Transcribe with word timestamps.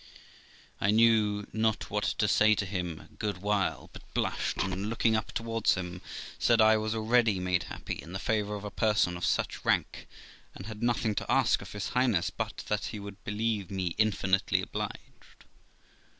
23O 0.01 0.05
THE 0.05 0.07
LIFE 0.07 0.15
OF 0.15 0.61
ROXANA 0.63 0.87
I 0.87 0.89
knew 0.95 1.47
not 1.53 1.89
what 1.91 2.03
to 2.05 2.27
say 2.27 2.55
to 2.55 2.65
him 2.65 2.99
a 3.01 3.15
good 3.17 3.37
while, 3.37 3.91
but 3.93 4.13
blushed, 4.15 4.57
and, 4.63 4.89
looking 4.89 5.13
np 5.13 5.27
towards 5.31 5.75
him, 5.75 6.01
said 6.39 6.59
I 6.59 6.75
was 6.77 6.95
already 6.95 7.39
made 7.39 7.65
happy 7.65 7.93
in 8.01 8.11
the 8.11 8.17
favour 8.17 8.55
of 8.55 8.63
a 8.63 8.71
person 8.71 9.15
of 9.15 9.23
such 9.23 9.63
rank, 9.63 10.07
and 10.55 10.65
had 10.65 10.81
nothing 10.81 11.13
to 11.13 11.31
ask 11.31 11.61
of 11.61 11.73
his 11.73 11.89
Highness 11.89 12.31
but 12.31 12.63
that 12.67 12.85
he 12.85 12.99
would 12.99 13.23
believe 13.23 13.69
me 13.69 13.93
infinitely 13.99 14.63
obliged. 14.63 15.45